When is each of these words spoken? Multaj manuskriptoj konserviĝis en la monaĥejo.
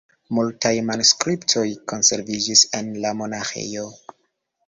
Multaj 0.35 0.69
manuskriptoj 0.87 1.65
konserviĝis 1.91 2.65
en 2.79 2.91
la 3.05 3.13
monaĥejo. 3.23 3.87